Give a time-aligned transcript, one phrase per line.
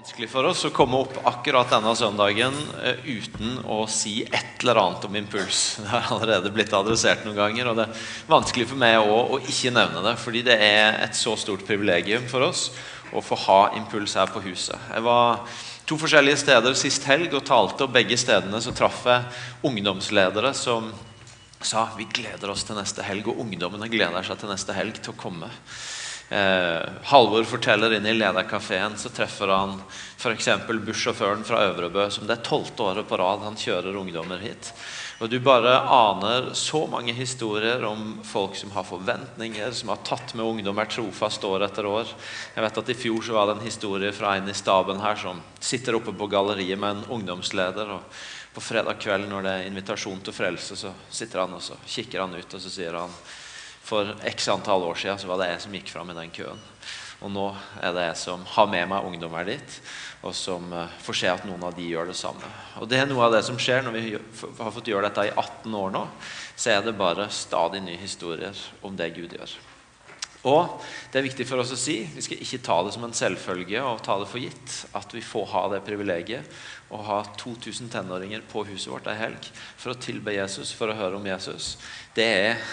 [0.00, 4.78] vanskelig for oss å komme opp akkurat denne søndagen eh, uten å si et eller
[4.80, 5.58] annet om impuls.
[5.82, 9.40] Det har allerede blitt adressert noen ganger, og det er vanskelig for meg òg å
[9.44, 10.14] ikke nevne det.
[10.22, 12.70] Fordi det er et så stort privilegium for oss
[13.12, 14.88] å få ha impuls her på huset.
[14.88, 15.44] Jeg var
[15.84, 20.94] to forskjellige steder sist helg og talte, og begge stedene så traff jeg ungdomsledere som
[21.60, 25.12] sa vi gleder oss til neste helg, og ungdommene gleder seg til neste helg til
[25.12, 25.52] å komme.
[26.30, 29.80] Eh, Halvor forteller inn i lederkafeen så treffer han
[30.14, 30.48] f.eks.
[30.86, 34.70] bussjåføren fra Øvrebø, som det er tolvte året på rad han kjører ungdommer hit.
[35.18, 40.36] Og Du bare aner så mange historier om folk som har forventninger, som har tatt
[40.38, 42.14] med ungdommer trofast år etter år.
[42.54, 45.18] Jeg vet at I fjor så var det en historie fra en i staben her
[45.18, 47.90] som sitter oppe på galleriet med en ungdomsleder.
[47.90, 48.22] og
[48.54, 52.22] På fredag kveld når det er invitasjon til frelse, så sitter han og så kikker
[52.22, 53.20] han ut og så sier han
[53.90, 56.60] for x antall år siden så var det jeg som gikk fram i den køen.
[57.20, 57.48] Og nå
[57.82, 59.74] er det jeg som har med meg ungdommer dit,
[60.24, 62.48] og som uh, får se at noen av de gjør det samme.
[62.80, 65.34] Og det er noe av det som skjer når vi har fått gjøre dette i
[65.34, 66.06] 18 år nå.
[66.54, 68.56] Så er det bare stadig nye historier
[68.86, 69.52] om det Gud gjør.
[70.48, 70.80] Og
[71.12, 73.82] det er viktig for oss å si vi skal ikke ta det som en selvfølge
[73.84, 78.46] og ta det for gitt at vi får ha det privilegiet å ha 2000 tenåringer
[78.48, 81.74] på huset vårt ei helg for å tilbe Jesus, for å høre om Jesus.
[82.16, 82.64] Det er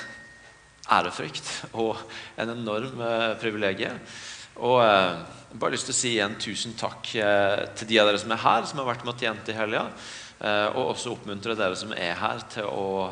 [0.91, 1.99] ærefrykt og
[2.39, 4.01] en enorm eh, privilegium.
[4.65, 5.17] Og eh,
[5.53, 8.43] bare lyst til å si igjen tusen takk eh, til de av dere som er
[8.43, 9.87] her, som har vært med og tjent i helga.
[10.41, 13.11] Eh, og også oppmuntre dere som er her, til å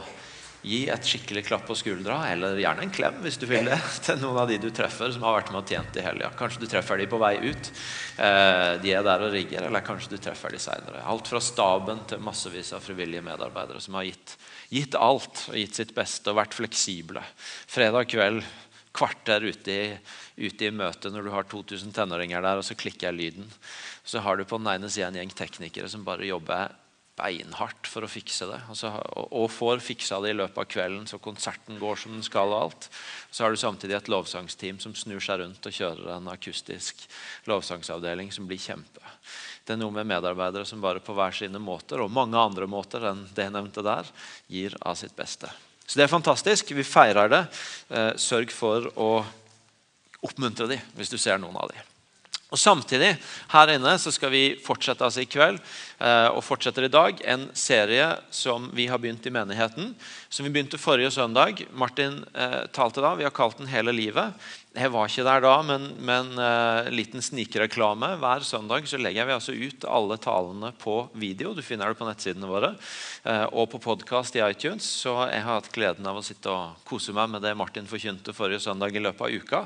[0.65, 4.17] gi et skikkelig klapp på skuldra, eller gjerne en klem hvis du vil det, til
[4.23, 6.31] noen av de du treffer som har vært med og tjent i helga.
[6.39, 7.71] Kanskje du treffer de på vei ut.
[8.81, 11.05] De er der og rigger, eller kanskje du treffer de seinere.
[11.05, 14.33] Alt fra staben til massevis av frivillige medarbeidere som har gitt
[14.75, 17.23] gitt alt og gitt sitt beste og vært fleksible.
[17.71, 18.43] Fredag kveld,
[18.95, 19.75] kvarter ute
[20.35, 23.51] ute i møtet når du har 2000 tenåringer der, og så klikker jeg lyden.
[24.03, 26.73] Så har du på den ene sida en gjeng teknikere som bare jobber
[27.15, 28.57] beinhardt for å fikse det.
[28.71, 32.51] Altså, og, får fiksa det i løpet av kvelden, så konserten går som den skal.
[32.51, 32.89] og alt.
[33.31, 37.05] Så har du samtidig et lovsangsteam som snur seg rundt og kjører en akustisk
[37.47, 39.03] lovsangsavdeling som blir kjempe.
[39.65, 43.07] Det er noe med medarbeidere som bare på hver sine måter, og mange andre måter
[43.09, 44.11] enn det jeg nevnte der,
[44.51, 45.49] gir av sitt beste.
[45.85, 46.71] Så det er fantastisk.
[46.73, 47.41] Vi feirer det.
[47.89, 49.09] Eh, sørg for å
[50.25, 51.91] oppmuntre dem hvis du ser noen av dem.
[52.53, 53.09] Og Samtidig
[53.51, 57.47] her inne så skal vi fortsette altså i kveld eh, og fortsetter i dag en
[57.57, 59.95] serie som vi har begynt i menigheten.
[60.29, 61.65] Som vi begynte forrige søndag.
[61.73, 63.15] Martin eh, talte da.
[63.17, 64.37] Vi har kalt den Hele livet.
[64.75, 68.09] Jeg var ikke der da, men, men uh, liten snikreklame.
[68.19, 71.53] Hver søndag så legger vi altså ut alle talene på video.
[71.56, 72.74] Du finner det på nettsidene våre.
[73.24, 74.84] Uh, og på podkast i iTunes.
[74.84, 78.36] Så jeg har hatt gleden av å sitte og kose meg med det Martin forkynte
[78.36, 79.62] forrige søndag i løpet av uka.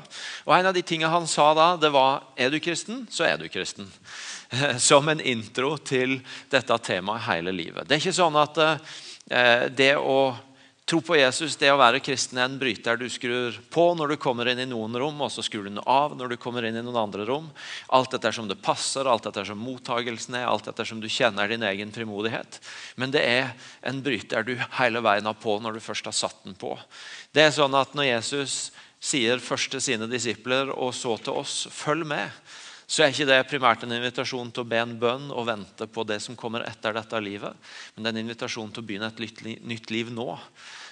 [0.46, 3.42] Og En av de tingene han sa da, det var er du kristen, så er
[3.42, 3.90] du kristen.
[4.90, 6.20] Som en intro til
[6.54, 7.88] dette temaet hele livet.
[7.88, 10.20] Det er ikke sånn at uh, det å
[10.90, 14.14] Tro på Jesus, det å være kristen, er en bryter du skrur på når du
[14.18, 16.74] kommer inn i noen rom, og så skrur du den av når du kommer inn
[16.74, 17.46] i noen andre rom.
[17.94, 21.46] Alt etter som det passer, alt etter som mottagelsen er, alt etter som du kjenner
[21.46, 22.58] din egen frimodighet.
[22.98, 23.52] Men det er
[23.86, 26.72] en bryter du hele veien har på når du først har satt den på.
[27.30, 28.58] Det er sånn at Når Jesus
[28.98, 32.34] sier først til sine disipler og så til oss 'følg med',
[32.90, 36.02] så er ikke det primært en invitasjon til å be en bønn og vente på
[36.08, 37.54] det som kommer etter dette livet.
[37.94, 40.26] Men det er en invitasjon til å begynne et nytt liv nå.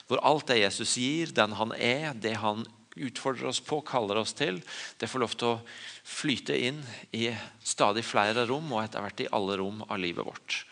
[0.07, 2.63] Hvor alt det Jesus gir, den han er, det han
[2.95, 4.61] utfordrer oss på, kaller oss til,
[4.99, 5.59] det får lov til å
[6.07, 6.81] flyte inn
[7.19, 7.29] i
[7.67, 10.63] stadig flere rom, og etter hvert i alle rom av livet vårt.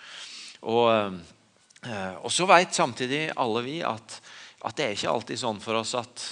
[0.62, 1.18] Og,
[1.82, 4.20] eh, og så vet samtidig alle vi at,
[4.62, 6.30] at det er ikke alltid sånn for oss at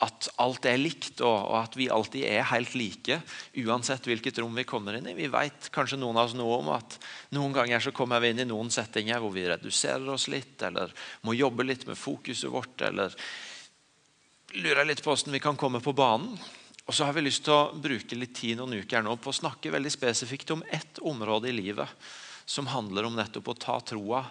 [0.00, 3.18] at alt er likt, og, at vi alltid er helt like
[3.60, 5.16] uansett hvilket rom vi kommer inn i.
[5.18, 6.96] Vi vet kanskje noen av oss noe om at
[7.36, 10.94] noen ganger så kommer vi inn i noen settinger hvor vi reduserer oss litt, eller
[11.28, 13.12] må jobbe litt med fokuset vårt, eller
[14.56, 16.32] lurer litt på hvordan vi kan komme på banen.
[16.88, 19.36] Og så har vi lyst til å bruke litt tid noen uker nå på å
[19.36, 22.10] snakke veldig spesifikt om ett område i livet
[22.50, 24.24] som handler om nettopp å ta troa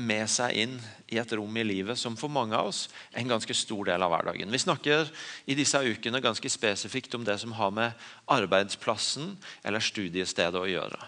[0.00, 0.76] med seg inn
[1.12, 4.02] i et rom i livet som for mange av oss er en ganske stor del
[4.06, 4.48] av hverdagen.
[4.48, 5.10] Vi snakker
[5.50, 9.34] i disse ukene ganske spesifikt om det som har med arbeidsplassen
[9.66, 11.00] eller studiestedet å gjøre.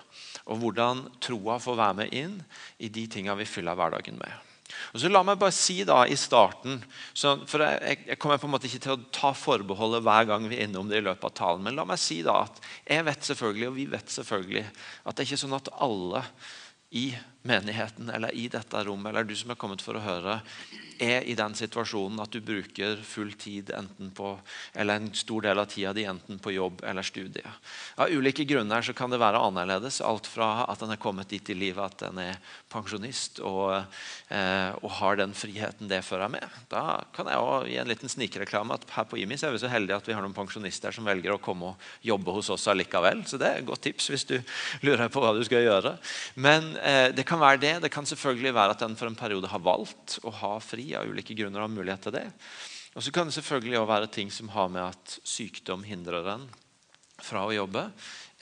[0.53, 2.41] Og hvordan troa får være med inn
[2.83, 4.33] i de tinga vi fyller hverdagen med.
[4.93, 6.81] Og så La meg bare si da i starten
[7.15, 10.59] for jeg, jeg, kommer på en måte ikke til å ta forbeholdet hver gang vi
[10.59, 13.29] er innom det i løpet av talen, men la meg si da at jeg vet
[13.31, 16.25] selvfølgelig, og vi vet selvfølgelig at det er ikke sånn at alle
[16.93, 17.07] i
[17.43, 20.41] menigheten eller i dette rommet, eller du som er kommet for å høre,
[21.03, 24.35] er i den situasjonen at du bruker full tid enten på,
[24.79, 27.55] eller en stor del av tida di enten på jobb eller studie.
[27.99, 30.01] Av ulike grunner så kan det være annerledes.
[30.05, 32.39] Alt fra at en er kommet dit i livet at en er
[32.73, 33.83] pensjonist og,
[34.31, 36.47] eh, og har den friheten det fører med.
[36.71, 39.63] Da kan jeg også gi en liten snikreklame at her på IMI så er vi
[39.65, 42.69] så heldige at vi har noen pensjonister som velger å komme og jobbe hos oss
[42.71, 43.25] allikevel.
[43.27, 44.37] Så det er et godt tips hvis du
[44.87, 45.97] lurer på hva du skal gjøre.
[46.37, 47.73] Men eh, det kan være det.
[47.85, 51.09] Det kan selvfølgelig være at en for en periode har valgt å ha fri av
[51.09, 52.27] ulike grunner og mulighet til det.
[52.93, 56.45] Og så kan det selvfølgelig også være ting som har med at sykdom hindrer en
[57.23, 57.87] fra å jobbe.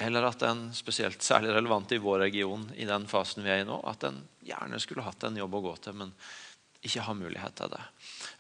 [0.01, 3.69] Eller at en spesielt særlig relevant i vår region i den fasen vi er i
[3.69, 6.15] nå, at en gjerne skulle hatt en jobb å gå til, men
[6.81, 7.83] ikke har mulighet til det.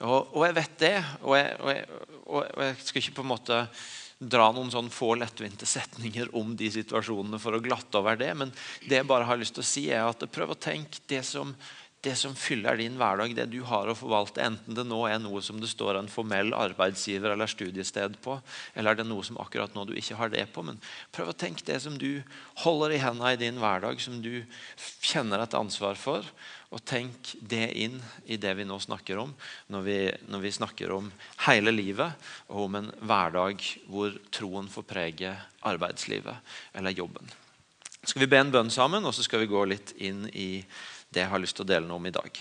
[0.00, 3.32] Og, og jeg vet det, og jeg, og, jeg, og jeg, skal ikke på en
[3.34, 3.58] måte
[4.20, 8.52] dra noen sånn få lettvinte setninger om de situasjonene for å glatte over det, men
[8.84, 11.54] det jeg bare har lyst til å si er at prøv å tenke det som
[12.00, 15.42] det som fyller din hverdag, det du har å forvalte, enten det nå er noe
[15.44, 18.38] som det står en formell arbeidsgiver eller studiested på,
[18.72, 20.64] eller er det noe som akkurat nå du ikke har det på.
[20.64, 20.80] Men
[21.12, 22.22] prøv å tenke det som du
[22.64, 24.32] holder i hendene i din hverdag, som du
[25.04, 26.24] kjenner et ansvar for.
[26.70, 27.96] Og tenk det inn
[28.30, 29.32] i det vi nå snakker om,
[29.74, 29.98] når vi,
[30.30, 31.08] når vi snakker om
[31.48, 32.14] hele livet,
[32.46, 35.32] og om en hverdag hvor troen får prege
[35.66, 37.26] arbeidslivet eller jobben.
[38.00, 40.62] Skal vi be en bønn sammen, og så skal vi gå litt inn i
[41.10, 42.38] det jeg har lyst til å dele noe om i dag.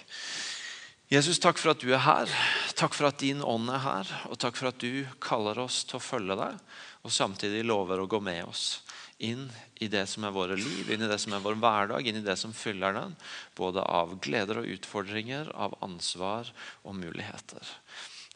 [1.09, 2.29] Jesus, takk for at du er her.
[2.77, 4.11] Takk for at din ånd er her.
[4.29, 6.61] Og takk for at du kaller oss til å følge deg,
[7.01, 8.83] og samtidig lover å gå med oss
[9.19, 9.49] inn
[9.83, 12.25] i det som er våre liv, inn i det som er vår hverdag, inn i
[12.25, 13.17] det som fyller den.
[13.57, 16.51] Både av gleder og utfordringer, av ansvar
[16.87, 17.73] og muligheter.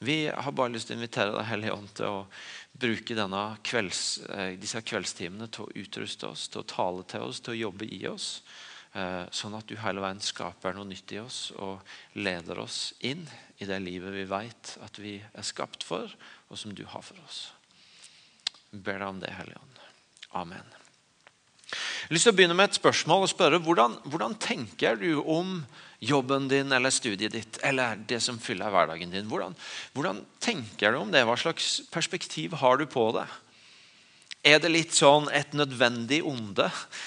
[0.03, 2.25] Vi har bare lyst til å invitere Deg Hellige Ånd til å
[2.75, 3.15] bruke
[3.63, 7.61] kvelds, eh, disse kveldstimene til å utruste oss, til å tale til oss, til å
[7.69, 8.41] jobbe i oss.
[8.93, 11.79] Eh, sånn at du hele veien skaper noe nytt i oss og
[12.13, 13.23] leder oss inn
[13.57, 16.11] i det livet vi vet at vi er skapt for,
[16.49, 17.53] og som du har for oss.
[18.69, 19.82] Vi ber deg om det, Hellige Ånd.
[20.33, 20.73] Amen.
[21.73, 25.21] Jeg har lyst til å begynne med et spørsmål og spørre hvordan, hvordan tenker du
[25.21, 25.61] om
[26.03, 29.29] jobben din eller studiet ditt eller det som fyller hverdagen din?
[29.29, 29.55] Hvordan,
[29.95, 31.23] hvordan tenker du om det?
[31.25, 33.25] Hva slags perspektiv har du på det?
[34.43, 36.65] Er det litt sånn et nødvendig onde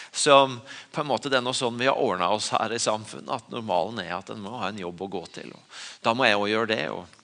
[0.08, 0.56] som
[0.94, 3.28] på en måte det er noe sånn vi har ordna oss her i samfunnet?
[3.28, 5.52] At normalen er at en må ha en jobb å gå til.
[5.52, 6.84] og da må jeg òg gjøre det.
[6.96, 7.15] Og,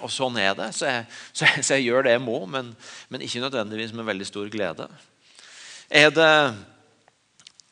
[0.00, 0.70] og, sånn er det.
[0.76, 2.70] Så jeg, så, jeg, så jeg, gjør det jeg må, men,
[3.08, 4.86] men ikke nødvendigvis med veldig stor glede.
[5.90, 6.32] Er det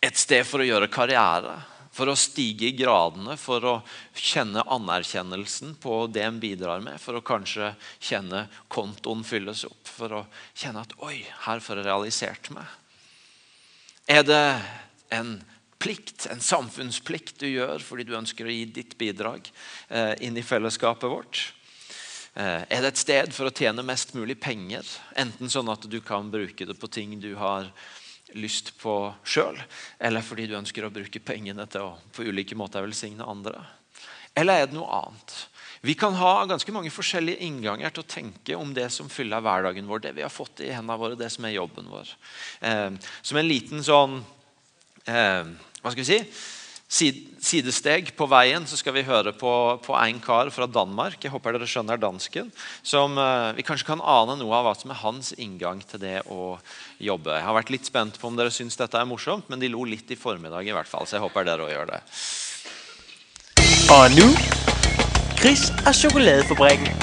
[0.04, 1.58] et sted for å gjøre karriere?
[1.94, 3.74] for å stige i gradene, for å
[4.18, 6.98] kjenne anerkjennelsen på det en bidrar med.
[6.98, 7.70] For å kanskje
[8.02, 9.82] kjenne kontoen fylles opp.
[9.86, 10.24] For å
[10.58, 12.72] kjenne at 'oi, her får jeg realisert meg'.
[14.10, 14.60] Er det
[15.14, 15.36] en
[15.78, 19.46] plikt, en samfunnsplikt du gjør fordi du ønsker å gi ditt bidrag
[19.88, 21.53] eh, inn i fellesskapet vårt?
[22.34, 24.82] Eh, er det et sted for å tjene mest mulig penger?
[25.14, 27.68] Enten sånn at du kan bruke det på ting du har
[28.34, 29.60] lyst på sjøl,
[30.02, 33.60] eller fordi du ønsker å bruke pengene til å på ulike måter velsigne andre?
[34.34, 35.36] Eller er det noe annet?
[35.84, 39.86] Vi kan ha ganske mange forskjellige innganger til å tenke om det som fyller hverdagen
[39.86, 40.00] vår.
[40.06, 42.10] Det vi har fått i hendene våre, det som er jobben vår.
[42.64, 42.90] Eh,
[43.22, 44.18] som en liten sånn
[45.04, 45.44] eh,
[45.84, 46.20] Hva skal vi si?
[46.94, 49.52] Sidesteg på veien så skal vi høre på,
[49.82, 51.18] på en kar fra Danmark.
[51.22, 52.52] Jeg håper dere skjønner dansken.
[52.86, 56.20] Som uh, vi kanskje kan ane noe av hva som er hans inngang til det
[56.30, 56.54] å
[57.02, 57.34] jobbe.
[57.34, 59.86] Jeg har vært litt spent på om dere syns dette er morsomt, men de lo
[59.88, 61.08] litt i formiddag i hvert fall.
[61.08, 62.02] Så jeg håper dere òg gjør det.
[63.94, 64.28] Og nå
[65.40, 66.94] Chris og Sjokoladefabrikken.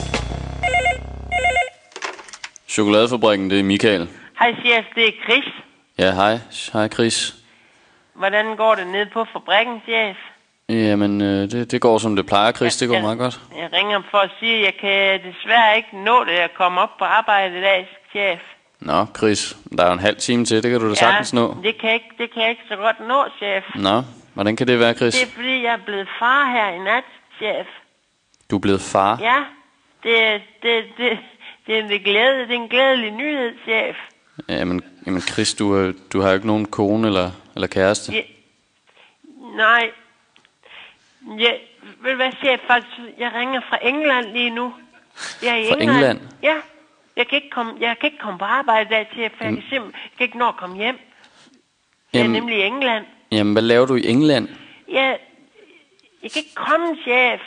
[2.71, 4.07] Sjokoladefabrikken, det er Michael.
[4.39, 4.87] Hei, sjef.
[4.95, 5.53] det er Chris.
[5.99, 6.39] Ja, hei.
[6.73, 7.40] Hei, Chris.
[8.21, 10.17] Hvordan går det ned på fabrikken, chef?
[10.69, 12.77] Jamen, øh, det, det går som det plejer, Chris.
[12.77, 13.41] Det går jeg, meget godt.
[13.57, 16.89] Jeg ringer for at sige, at jeg kan desværre ikke nå det at komme op
[16.99, 18.39] på arbejde i dag, chef.
[18.79, 20.63] Nå, Chris, der er jo en halv time til.
[20.63, 21.55] Det kan du da sagtens nå.
[21.63, 23.63] det kan, ikke, det kan jeg ikke så godt nå, chef.
[23.75, 24.01] Nå,
[24.33, 25.13] hvordan kan det være, Chris?
[25.13, 27.67] Det er fordi, jeg er blevet far her i nat, chef.
[28.51, 29.17] Du er blevet far?
[29.21, 29.39] Ja,
[30.03, 31.19] det, det, det,
[31.67, 33.95] det, er, en glæde, det er en glædelig nyhed, chef.
[34.49, 38.11] Jamen, jamen Chris, du, du har jo ikke nogen kone eller eller kæreste?
[38.11, 38.21] Ja,
[39.55, 39.91] nej.
[41.39, 41.51] Ja,
[42.01, 42.59] ved hvad, chef?
[42.67, 44.73] Faktisk, jeg ringer fra England lige nu.
[45.43, 45.91] Jeg er i fra England.
[45.91, 46.19] England?
[46.43, 46.55] Ja.
[47.15, 49.63] Jeg kan ikke komme, jeg kan ikke komme på arbejde der, chef, for jeg kan
[49.69, 50.99] simpelthen jeg kan ikke nå at komme hjem.
[52.13, 53.05] Jeg jamen, er nemlig i England.
[53.31, 54.49] Jamen, hvad laver du i England?
[54.87, 55.15] Ja,
[56.23, 57.41] jeg kan ikke komme, chef.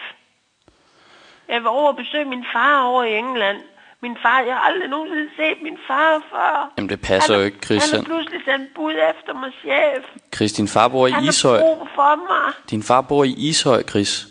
[1.48, 3.58] Jeg var over at besøge min far over i England.
[4.04, 6.72] Min far, jeg har aldrig nogensinde set min far før.
[6.76, 7.82] Jamen, det passer han, jo ikke, Chris.
[7.82, 10.04] Han har Han- pludselig sendt bud efter mig, chef.
[10.34, 11.56] Chris, din far bor i Han Ishøj.
[11.58, 12.52] har brug for mig.
[12.70, 14.26] Din far bor i Ishøj, Chris.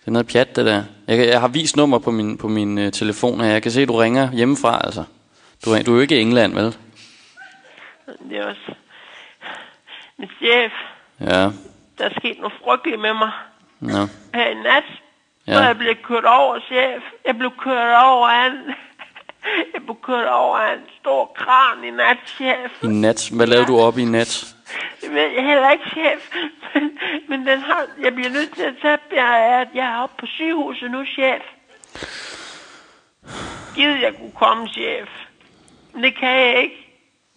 [0.00, 0.82] Det er noget pjat, det der.
[1.08, 3.50] Jeg, jeg har vist nummer på min, på min uh, telefon her.
[3.52, 5.04] Jeg kan se, at du ringer hjemmefra, altså.
[5.64, 6.76] Du, er- du er jo ikke i England, vel?
[8.28, 8.74] Det er også...
[10.18, 10.72] Min chef,
[11.20, 11.42] Ja.
[11.98, 13.30] der er sket noget frygteligt med mig.
[13.80, 14.06] Nå.
[14.34, 14.84] Her i nat,
[15.46, 15.52] Ja.
[15.52, 15.60] ja.
[15.60, 17.02] jeg blev kørt over, chef.
[17.26, 18.74] Jeg blev kørt over af en...
[19.74, 22.82] Jeg begynder over en stor kran i nat, chef.
[22.82, 23.30] I nat.
[23.32, 24.46] Hvad lavede du op i nat?
[25.00, 26.34] Det ved jeg heller ikke, chef.
[26.74, 26.98] Men,
[27.28, 30.26] men den har, jeg bliver nødt til at tage, jeg, at jeg er oppe på
[30.26, 31.42] sygehuset nu, chef.
[33.74, 35.08] Gid, jeg kunne komme, chef.
[35.94, 36.76] Men det kan jeg ikke.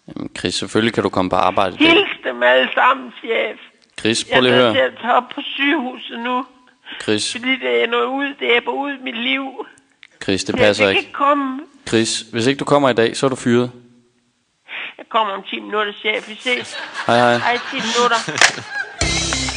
[0.08, 1.76] Jamen, Chris, selvfølgelig kan du komme på arbejde.
[1.76, 3.58] Hils dem alle sammen, chef.
[4.00, 4.92] Chris, Jeg prøv lige er nødt til høre.
[4.92, 6.46] at tage op på sygehuset nu.
[7.02, 9.66] Chris, Fordi det er noget ud, det er på ud mit liv.
[10.24, 11.00] Chris, det Jeg passer kan ikke.
[11.08, 11.60] ikke komme.
[11.88, 13.70] Chris, hvis ikke du kommer i dag, så er du fyret.
[14.98, 16.28] Jeg kommer om 10 minutter, chef.
[16.28, 16.74] Vi ses.
[17.06, 17.38] Hej, hej.
[17.38, 18.20] Hej, 10 minutter.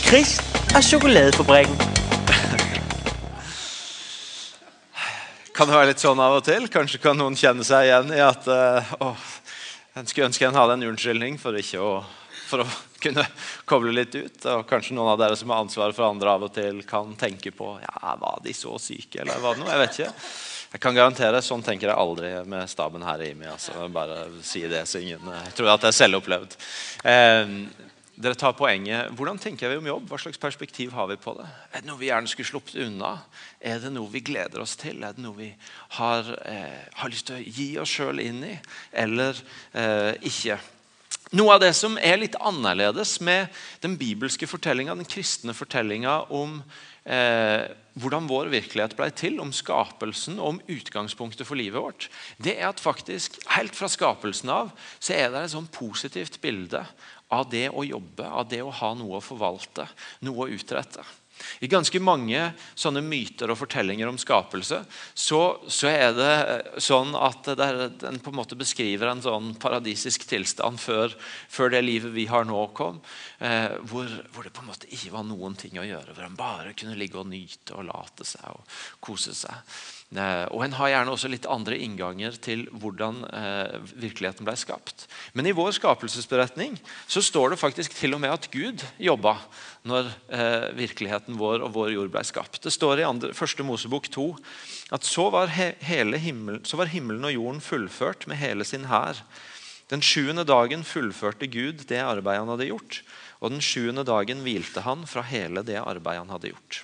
[0.09, 0.39] Chris
[0.75, 1.75] og chokoladefabrikken.
[5.55, 6.65] Kan det være litt sånn av og til?
[6.73, 9.25] Kanskje kan noen kjenne seg igjen i at uh, åh,
[9.99, 11.91] en skulle ønske en hadde en unnskyldning for ikke å,
[12.53, 12.69] for å
[13.03, 13.25] kunne
[13.69, 14.39] koble litt ut.
[14.53, 17.53] Og kanskje noen av dere som har ansvaret for andre av og til, kan tenke
[17.55, 19.71] på ja, var de så syke, eller var det noe?
[19.73, 20.27] Jeg vet ikke.
[20.73, 23.51] Jeg kan garantere, Sånn tenker jeg aldri med staben her i IMI.
[23.51, 23.75] Altså.
[23.93, 26.55] Bare si det, så ingen eh, Jeg tror at det er opplevd.
[27.05, 27.57] Eh,
[28.23, 29.11] dere tar poenget.
[29.17, 30.07] Hvordan tenker vi om jobb?
[30.09, 31.45] Hva slags perspektiv har vi på det?
[31.73, 33.15] Er det noe vi gjerne skulle sluppet unna?
[33.61, 35.01] Er det noe vi gleder oss til?
[35.01, 35.49] Er det noe vi
[35.99, 38.53] har, eh, har lyst til å gi oss sjøl inn i?
[38.93, 39.37] Eller
[39.73, 40.57] eh, ikke?
[41.33, 43.49] Noe av det som er litt annerledes med
[43.81, 46.59] den bibelske fortellinga, den kristne fortellinga om
[47.09, 47.65] eh,
[47.97, 52.83] hvordan vår virkelighet ble til, om skapelsen om utgangspunktet for livet vårt, det er at
[52.83, 56.83] faktisk helt fra skapelsen av så er det et sånn positivt bilde
[57.33, 59.87] av det å jobbe, av det å ha noe å forvalte,
[60.21, 61.01] noe å utrette.
[61.63, 64.83] I ganske mange sånne myter og fortellinger om skapelse
[65.13, 66.33] så, så er det
[66.83, 71.15] sånn at det er, den på en måte beskriver en sånn paradisisk tilstand før,
[71.51, 73.01] før det livet vi har nå, kom.
[73.43, 76.15] Eh, hvor, hvor det på en måte ikke var noen ting å gjøre.
[76.15, 79.75] Hvor en bare kunne ligge og nyte og late seg og kose seg.
[80.13, 85.07] Eh, og En har gjerne også litt andre innganger til hvordan eh, virkeligheten ble skapt.
[85.33, 86.77] Men i vår skapelsesberetning
[87.09, 89.37] så står det faktisk til og med at Gud jobba
[89.89, 92.61] når eh, virkeligheten vår og vår jord ble skapt.
[92.61, 94.27] Det står i andre, første Mosebok 2
[94.93, 99.17] at så var, himmel, så var himmelen og jorden fullført med hele sin hær.
[99.89, 103.01] Den sjuende dagen fullførte Gud det arbeidet han hadde gjort,
[103.41, 106.83] og den sjuende dagen hvilte han fra hele det arbeidet han hadde gjort.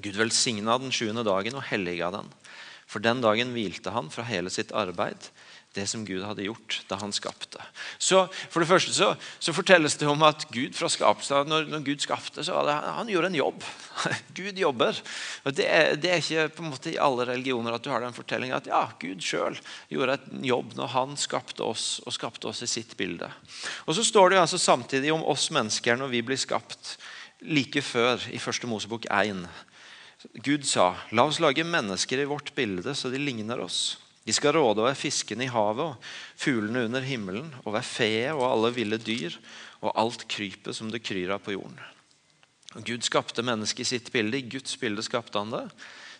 [0.00, 2.28] Gud velsigna den sjuende dagen og helliga den.
[2.90, 5.30] For den dagen hvilte han fra hele sitt arbeid,
[5.78, 7.62] det som Gud hadde gjort da han skapte.
[8.02, 11.84] Så for det første så, så fortelles det om at Gud fra skapelsen, når, når
[11.86, 13.62] Gud skapte, så det, han gjorde en jobb.
[14.40, 14.98] Gud jobber.
[15.46, 15.68] Og det,
[16.02, 18.66] det er ikke på en måte i alle religioner at du har den fortellingen at
[18.72, 19.60] ja, Gud sjøl
[19.92, 23.30] gjorde en jobb når han skapte oss og skapte oss i sitt bilde.
[23.86, 26.96] Og så står det jo altså samtidig om oss mennesker når vi blir skapt,
[27.46, 29.46] like før i første Mosebok 1.
[30.34, 33.98] Gud sa, la oss lage mennesker i vårt bilde så de ligner oss.
[34.24, 38.72] De skal råde over fiskene i havet og fuglene under himmelen, over feet og alle
[38.76, 39.38] ville dyr
[39.80, 41.80] og alt krypet som det kryr av på jorden.
[42.76, 44.38] Og Gud skapte mennesket i sitt bilde.
[44.38, 45.64] I Guds bilde skapte han det.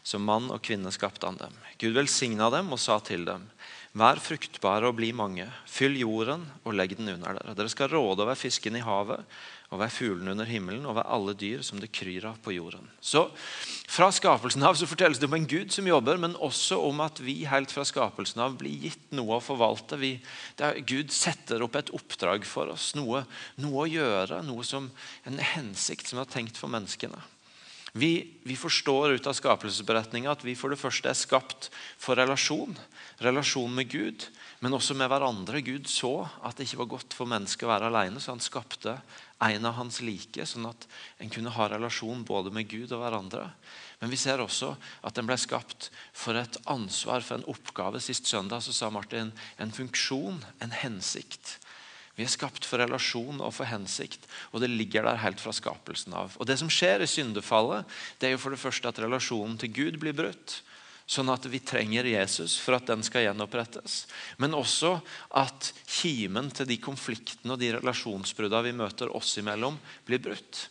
[0.02, 1.52] Som mann og kvinne skapte han dem.
[1.78, 3.44] Gud velsigna dem og sa til dem.:
[3.92, 5.46] Vær fruktbare og bli mange.
[5.68, 7.54] Fyll jorden og legg den under dere.
[7.54, 9.20] Dere skal råde over fisken i havet,
[9.70, 12.88] over fuglene under himmelen, over alle dyr som det kryr av på jorden.
[13.00, 13.28] Så
[13.90, 17.18] Fra skapelsen av så fortelles det om en Gud som jobber, men også om at
[17.22, 19.98] vi helt fra skapelsen av blir gitt noe å forvalte.
[19.98, 20.12] Vi,
[20.62, 23.24] er, Gud setter opp et oppdrag for oss, noe,
[23.58, 24.86] noe å gjøre, noe som
[25.26, 27.18] en hensikt som er tenkt for menneskene.
[27.92, 32.76] Vi, vi, forstår ut av skapelsesberetninga at vi for det første er skapt for relasjon.
[33.18, 34.28] Relasjon med Gud,
[34.62, 35.62] men også med hverandre.
[35.66, 39.00] Gud så at det ikke var godt for mennesket å være alene, så han skapte
[39.48, 40.84] en av hans like, sånn at
[41.22, 43.46] en kunne ha relasjon både med Gud og hverandre.
[44.00, 44.74] Men vi ser også
[45.06, 48.00] at den ble skapt for et ansvar, for en oppgave.
[48.04, 51.58] Sist søndag så sa Martin en funksjon, en hensikt.
[52.18, 56.12] Vi er skapt for relasjon og for hensikt, og det ligger der helt fra skapelsen
[56.16, 56.34] av.
[56.36, 57.88] Og Det som skjer i syndefallet,
[58.20, 60.60] det er jo for det første at relasjonen til Gud blir brutt.
[61.10, 64.04] Sånn at vi trenger Jesus for at den skal gjenopprettes.
[64.38, 64.92] Men også
[65.40, 69.74] at kimen til de konfliktene og de relasjonsbruddene vi møter oss imellom,
[70.06, 70.68] blir brutt.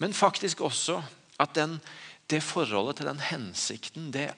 [0.00, 1.02] Men faktisk også
[1.42, 1.76] at den,
[2.32, 4.30] det forholdet til den hensikten, det,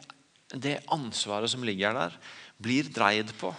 [0.50, 2.18] det ansvaret som ligger der,
[2.58, 3.52] blir dreid på.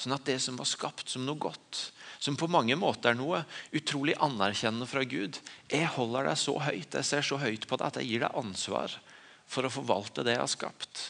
[0.00, 1.90] Sånn at det som var skapt som noe godt,
[2.24, 3.42] som på mange måter er noe
[3.76, 5.36] utrolig anerkjennende fra Gud
[5.70, 8.40] Jeg holder deg så høyt, jeg ser så høyt på deg at jeg gir deg
[8.40, 8.96] ansvar
[9.48, 11.04] for å forvalte det jeg har skapt.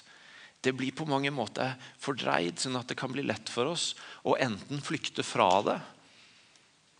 [0.69, 3.95] Det blir på mange måter fordreid, sånn at det kan bli lett for oss
[4.29, 5.79] å enten flykte fra det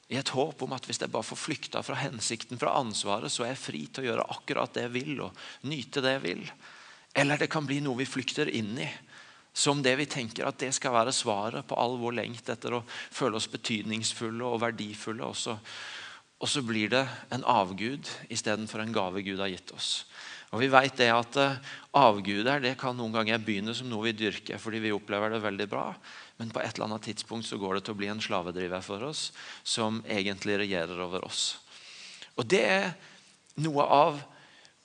[0.09, 3.45] i et håp om at hvis jeg bare får flykta fra hensikten, fra ansvaret, så
[3.45, 6.41] er jeg fri til å gjøre akkurat det jeg vil og nyte det jeg vil.
[7.13, 8.89] Eller det kan bli noe vi flykter inn i.
[9.53, 12.85] Som det vi tenker at det skal være svaret på all vår lengt etter å
[12.89, 15.29] føle oss betydningsfulle og verdifulle.
[15.29, 15.59] Og så,
[16.41, 20.07] og så blir det en avgud istedenfor en gave Gud har gitt oss.
[20.49, 21.59] Og vi vet det at eh,
[21.99, 25.69] Avguder det kan noen ganger begynne som noe vi dyrker fordi vi opplever det veldig
[25.69, 25.91] bra.
[26.39, 29.05] Men på et eller annet tidspunkt så går det til å bli en slavedriver for
[29.09, 29.29] oss
[29.67, 31.59] som egentlig regjerer over oss.
[32.39, 32.93] Og Det er
[33.59, 34.21] noe av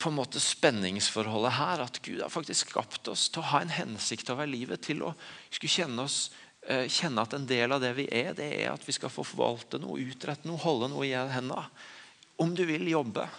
[0.01, 1.84] på en måte spenningsforholdet her.
[1.86, 4.82] At Gud har faktisk skapt oss til å ha en hensikt over livet.
[4.84, 5.13] Til å
[5.48, 6.32] skulle kjenne, oss,
[6.67, 9.24] eh, kjenne at en del av det vi er, det er at vi skal få
[9.24, 11.70] forvalte noe, utrette noe, holde noe i hendene.
[12.41, 13.29] Om du vil jobbe.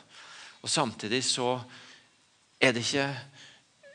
[0.63, 1.59] Og Samtidig så
[2.61, 3.09] er det ikke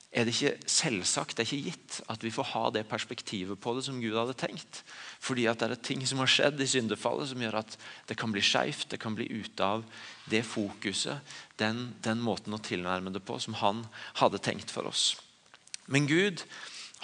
[0.10, 3.76] er det ikke selvsagt, det er ikke gitt, at vi får ha det perspektivet på
[3.78, 4.82] det som Gud hadde tenkt.
[5.22, 7.76] Fordi at det er ting som har skjedd i syndefallet som gjør at
[8.10, 8.88] det kan bli skeivt.
[8.90, 9.84] Det kan bli ute av
[10.30, 11.22] det fokuset,
[11.62, 13.84] den, den, måten å tilnærme det på, som han
[14.18, 15.12] hadde tenkt for oss.
[15.86, 16.42] Men Gud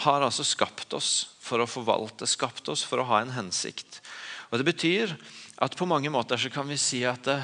[0.01, 4.01] har altså skapt oss for å forvalte, skapt oss for å ha en hensikt.
[4.49, 5.13] Og Det betyr
[5.61, 7.37] at på mange måter så kan vi si at det,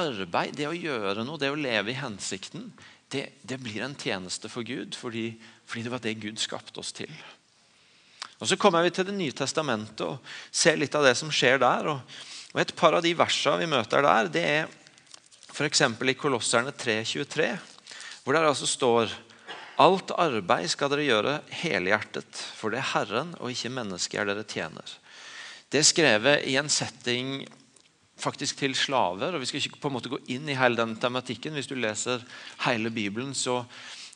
[0.00, 2.70] arbeid, det å gjøre noe, det å leve i hensikten,
[3.12, 5.32] det, det, blir en tjeneste for Gud fordi,
[5.68, 7.10] fordi, det var det Gud skapte oss til.
[8.40, 10.18] Og Så kommer vi til Det nye testamentet og
[10.50, 11.92] ser litt av det som skjer der.
[11.92, 12.00] Og,
[12.54, 14.70] og Et par av de versene vi møter der, det er
[15.52, 15.84] f.eks.
[15.84, 17.52] i Kolosserne 3,23,
[18.24, 19.12] hvor det altså står
[19.80, 24.84] Alt arbeid skal dere gjøre helhjertet, for det er Herren og ikke mennesket dere tjener.
[25.72, 27.40] Det er skrevet i en setting
[28.20, 29.34] faktisk til slaver.
[29.34, 31.56] og Vi skal ikke på en måte gå inn i hele den tematikken.
[31.56, 32.24] Hvis du leser
[32.66, 33.64] hele Bibelen, så,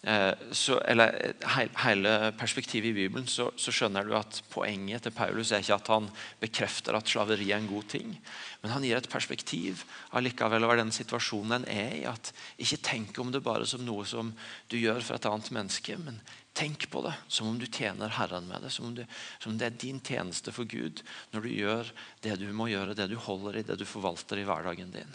[0.04, 1.34] eh, så, eller
[1.82, 5.92] hele perspektivet i Bibelen, så, så, skjønner du at poenget til Paulus er ikke at
[5.94, 6.08] han
[6.40, 8.16] bekrefter at slaveri er en god ting,
[8.62, 12.04] men han gir et perspektiv allikevel over den situasjonen en er i.
[12.04, 14.34] at Ikke tenk om det bare som noe som
[14.70, 16.20] du gjør for et annet menneske, men
[16.56, 18.70] Tenk på det som om du tjener Herren med det.
[18.72, 19.02] Som om, du,
[19.38, 21.02] som om det er din tjeneste for Gud
[21.34, 21.90] når du gjør
[22.24, 25.10] det du må gjøre, det du holder i, det du forvalter i hverdagen din.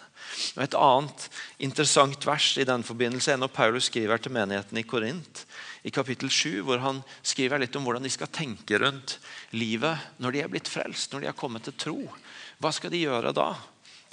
[0.53, 1.25] Og Et annet
[1.65, 5.41] interessant vers i den forbindelse er når Paulus skriver til menigheten i Korint,
[5.81, 9.17] i kapittel 7, hvor han skriver litt om hvordan de skal tenke rundt
[9.57, 11.97] livet når de er blitt frelst, når de har kommet til tro.
[12.61, 13.49] Hva skal de gjøre da?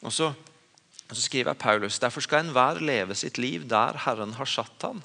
[0.00, 4.48] Og så, og så skriver Paulus derfor skal enhver leve sitt liv der Herren har
[4.48, 5.04] satt han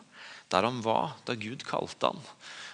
[0.54, 2.22] der han var da Gud kalte han.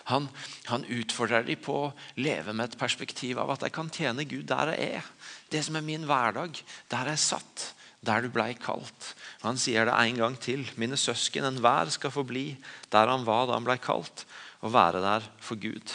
[0.10, 0.26] Han,
[0.66, 4.48] han utfordrer dem på å leve med et perspektiv av at jeg kan tjene Gud
[4.50, 5.10] der jeg er.
[5.54, 6.58] Det som er min hverdag,
[6.90, 7.66] der jeg satt,
[8.06, 9.14] der du blei kalt.
[9.44, 10.64] Han sier det en gang til.
[10.82, 12.54] Mine søsken, enhver skal få bli
[12.94, 14.26] der han var da han blei kalt,
[14.66, 15.94] og være der for Gud.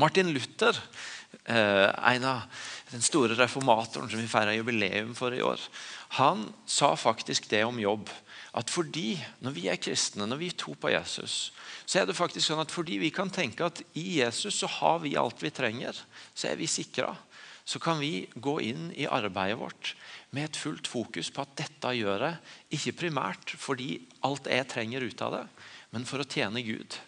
[0.00, 0.78] Martin Luther,
[1.44, 2.46] eh, en av
[2.92, 5.60] den store reformatoren som vi feirer jubileum for i år,
[6.20, 8.08] han sa faktisk det om jobb
[8.52, 11.52] at fordi, når vi er kristne, når vi tror på Jesus,
[11.88, 15.00] så er det faktisk sånn at fordi vi kan tenke at i Jesus så har
[15.04, 15.96] vi alt vi trenger,
[16.34, 17.14] så er vi sikra.
[17.64, 19.94] Så kan vi gå inn i arbeidet vårt
[20.34, 23.94] med et fullt fokus på at dette gjør jeg ikke primært fordi
[24.26, 25.46] alt jeg trenger ut av det,
[25.94, 26.98] men for å tjene Gud.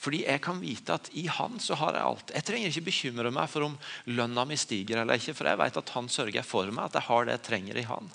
[0.00, 2.30] Fordi jeg kan vite at i Han så har jeg alt.
[2.32, 3.74] Jeg trenger ikke bekymre meg for om
[4.08, 7.08] lønna mi stiger eller ikke, for jeg vet at Han sørger for meg, at jeg
[7.10, 8.08] har det jeg trenger i Han.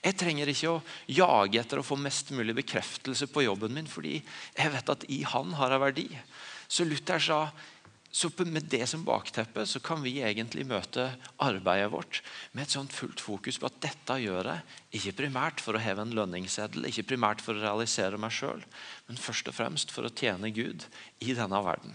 [0.00, 0.82] Jeg trenger ikke å
[1.12, 4.16] jage etter å få mest mulig bekreftelse på jobben min, fordi
[4.56, 6.08] jeg vet at i han har jeg verdi.
[6.70, 7.42] Så Luther sa
[8.10, 12.92] så med det som bakteppe så kan vi egentlig møte arbeidet vårt med et sånt
[12.92, 17.06] fullt fokus på at dette gjør jeg ikke primært for å heve en lønningsseddel, ikke
[17.12, 18.64] primært for å realisere meg sjøl,
[19.06, 20.88] men først og fremst for å tjene Gud
[21.22, 21.94] i denne verden.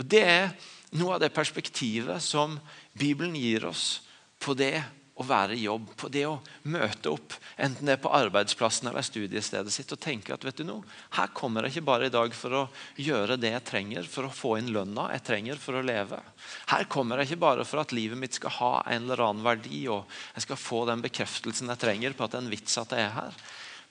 [0.00, 0.54] Og Det er
[0.96, 2.56] noe av det perspektivet som
[2.96, 4.06] Bibelen gir oss
[4.40, 4.80] på det
[5.16, 6.34] å være i jobb, på det å
[6.68, 10.66] møte opp, enten det er på arbeidsplassen eller studiestedet sitt, og tenke at vet du
[10.68, 10.84] noe,
[11.16, 12.62] her kommer jeg ikke bare i dag for å
[13.00, 16.20] gjøre det jeg trenger for å få inn lønna jeg trenger for å leve.
[16.68, 19.86] Her kommer jeg ikke bare for at livet mitt skal ha en eller annen verdi,
[19.88, 20.04] og
[20.36, 23.08] jeg skal få den bekreftelsen jeg trenger på at det er en vits at jeg
[23.08, 23.40] er her.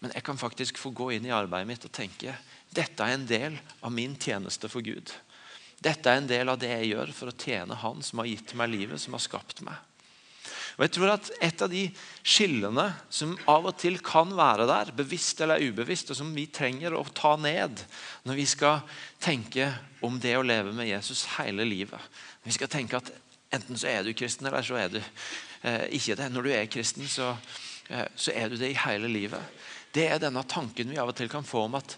[0.03, 2.35] Men jeg kan faktisk få gå inn i arbeidet mitt og tenke
[2.75, 5.09] dette er en del av min tjeneste for Gud.
[5.81, 8.53] Dette er en del av det jeg gjør for å tjene Han som har gitt
[8.57, 9.79] meg livet, som har skapt meg.
[10.75, 11.83] Og jeg tror at Et av de
[12.23, 16.95] skillene som av og til kan være der, bevisst eller ubevisst, og som vi trenger
[16.95, 17.83] å ta ned
[18.25, 18.81] når vi skal
[19.23, 19.69] tenke
[20.03, 22.01] om det å leve med Jesus hele livet
[22.43, 23.11] Vi skal tenke at
[23.55, 26.27] enten så er du kristen, eller så er du eh, ikke det.
[26.33, 27.31] Når du er kristen, så,
[27.87, 29.41] eh, så er du det i hele livet.
[29.95, 31.95] Det er denne tanken vi av og til kan få om at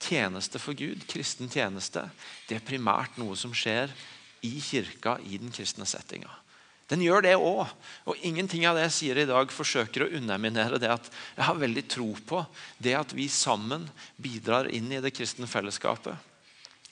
[0.00, 2.06] tjeneste for Gud, kristen tjeneste,
[2.48, 3.92] det er primært noe som skjer
[4.46, 6.30] i kirka i den kristne settinga.
[6.90, 7.68] Den gjør det òg.
[8.10, 11.60] Og ingenting av det jeg sier i dag, forsøker å underminere det at jeg har
[11.60, 12.42] veldig tro på
[12.82, 13.86] det at vi sammen
[14.18, 16.18] bidrar inn i det kristne fellesskapet.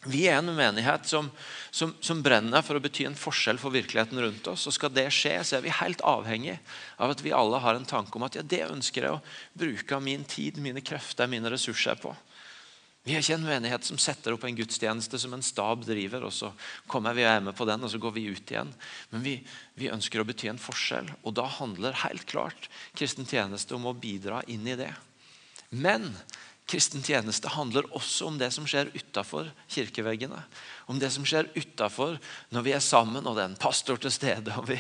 [0.07, 1.27] Vi er en menighet som,
[1.75, 4.69] som, som, brenner for å bety en forskjell for virkeligheten rundt oss.
[4.71, 6.55] og Skal det skje, så er vi helt avhengig
[7.03, 9.99] av at vi alle har en tanke om at ja, det ønsker jeg å bruke
[9.99, 12.15] av min tid, mine krefter, mine ressurser på.
[13.09, 16.33] Vi er ikke en menighet som setter opp en gudstjeneste som en stab driver, og
[16.37, 16.51] så
[16.91, 18.69] kommer vi og er med på den, og så går vi ut igjen.
[19.15, 19.39] Men vi,
[19.81, 22.67] vi ønsker å bety en forskjell, og da handler helt klart
[22.99, 24.91] kristen tjeneste om å bidra inn i det.
[25.73, 26.11] Men
[26.69, 30.43] kristen tjeneste handler også om det som skjer utafor kirkeveggene.
[30.93, 32.19] Om det som skjer utafor
[32.53, 34.77] når vi er sammen og det er en pastor til stede og vi,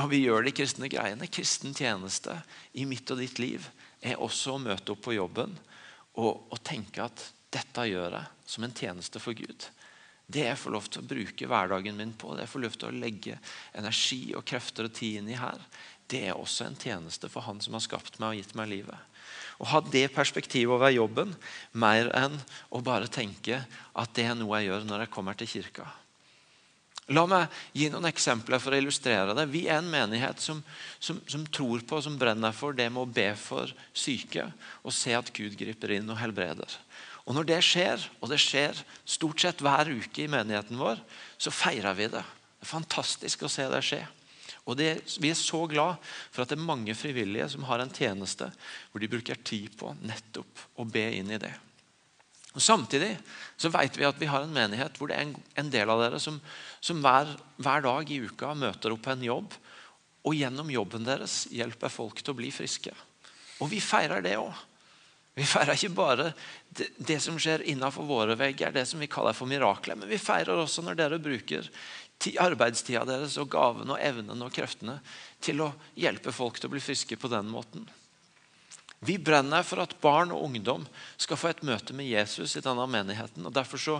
[0.00, 1.28] og vi gjør de kristne greiene.
[1.28, 2.38] Kristen tjeneste
[2.72, 3.68] i mitt og ditt liv
[4.00, 5.52] er også å møte opp på jobben
[6.16, 9.66] og, og tenke at dette gjør jeg som en tjeneste for Gud.
[10.30, 12.90] Det jeg får lov til å bruke hverdagen min på, det jeg får lov til
[12.90, 13.38] å legge
[13.74, 15.58] energi og krefter og tid inn i her,
[16.10, 19.06] det er også en tjeneste for Han som har skapt meg og gitt meg livet.
[19.60, 21.34] Å ha det perspektivet over jobben,
[21.72, 22.38] mer enn
[22.70, 23.60] å bare tenke
[23.92, 25.86] at det er noe jeg gjør når jeg kommer til kirka.
[27.10, 29.48] La meg gi noen eksempler for å illustrere det.
[29.50, 30.60] Vi er en menighet som,
[31.02, 34.46] som, som tror på og som brenner for det med å be for syke
[34.84, 36.78] og se at Gud griper inn og helbreder.
[37.30, 40.98] Og Når det skjer, og det skjer stort sett hver uke i menigheten vår,
[41.38, 42.24] så feirer vi det.
[42.58, 44.00] Det er fantastisk å se det skje.
[44.66, 44.88] Og det,
[45.22, 48.50] Vi er så glad for at det er mange frivillige som har en tjeneste
[48.90, 51.52] hvor de bruker tid på nettopp å be inn i det.
[52.50, 53.12] Og Samtidig
[53.54, 56.02] så vet vi at vi har en menighet hvor det er en, en del av
[56.02, 56.40] dere som,
[56.82, 57.30] som hver,
[57.62, 59.54] hver, dag i uka møter opp på en jobb,
[60.26, 62.90] og gjennom jobben deres hjelper folk til å bli friske.
[63.62, 64.66] Og vi feirer det òg.
[65.38, 66.32] Vi feirer ikke bare
[66.70, 70.60] det, som skjer innenfor våre vegger, det som vi kaller for mirakler, men vi feirer
[70.62, 71.66] også når dere bruker
[72.40, 74.98] arbeidstida deres og gavene og evnene og kreftene
[75.42, 77.88] til å hjelpe folk til å bli friske på den måten.
[79.00, 80.82] Vi brenner for at barn og ungdom
[81.16, 83.46] skal få et møte med Jesus i denne menigheten.
[83.48, 83.94] og Derfor så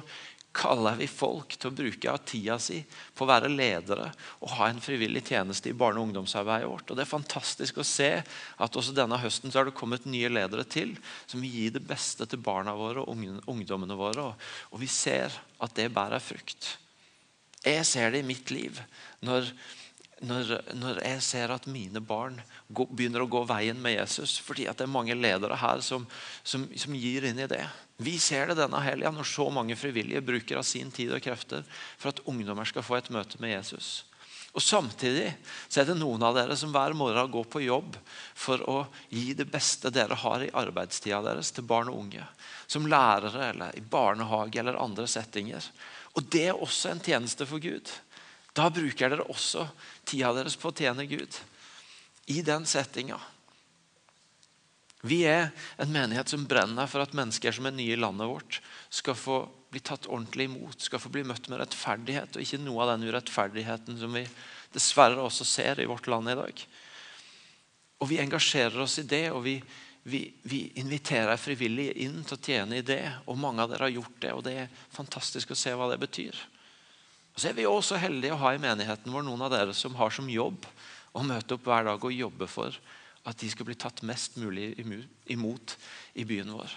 [0.52, 2.80] kaller vi folk til å bruke av tida si
[3.14, 4.08] på å være ledere
[4.40, 6.90] og ha en frivillig tjeneste i barne- og ungdomsarbeidet vårt.
[6.90, 8.10] Og Det er fantastisk å se
[8.58, 11.84] at også denne høsten så har det kommet nye ledere til som vil gi det
[11.86, 14.34] beste til barna våre og ungdommene våre.
[14.74, 16.76] Og vi ser at det bærer frukt.
[17.62, 18.80] Jeg ser det i mitt liv
[19.26, 19.52] når
[20.20, 22.36] når, når, jeg ser at mine barn
[22.68, 24.36] går, begynner å gå veien med Jesus.
[24.44, 26.04] Fordi det er mange ledere her som,
[26.44, 27.62] som, som gir inn i det.
[28.00, 31.64] Vi ser det denne helga når så mange frivillige bruker av sin tid og krefter
[31.96, 33.90] for at ungdommer skal få et møte med Jesus.
[34.50, 35.28] Og Samtidig
[35.68, 37.96] så er det noen av dere som hver morgen går på jobb
[38.34, 42.26] for å gi det beste dere har i arbeidstida deres til barn og unge.
[42.66, 45.70] Som lærere eller i barnehage eller andre settinger.
[46.18, 47.86] Og Det er også en tjeneste for Gud.
[48.56, 49.66] Da bruker dere også
[50.08, 51.36] tida deres på å tjene Gud.
[52.30, 53.18] I den settinga.
[55.06, 55.48] Vi er
[55.80, 58.60] en menighet som brenner for at mennesker som er nye i landet vårt,
[58.92, 62.84] skal få bli tatt ordentlig imot, skal få bli møtt med rettferdighet, og ikke noe
[62.84, 64.24] av den urettferdigheten som vi
[64.74, 66.64] dessverre også ser i vårt land i dag.
[68.00, 69.58] Og Vi engasjerer oss i det, og vi,
[70.08, 73.02] vi, vi inviterer frivillige inn til å tjene i det.
[73.28, 76.00] Og mange av dere har gjort det, og det er fantastisk å se hva det
[76.00, 76.36] betyr.
[77.36, 80.12] Så er vi også heldige å ha i menigheten vår noen av dere som har
[80.14, 80.66] som jobb
[81.16, 82.74] å møte opp hver dag og jobbe for
[83.28, 84.72] at de skal bli tatt mest mulig
[85.30, 85.76] imot
[86.18, 86.74] i byen vår.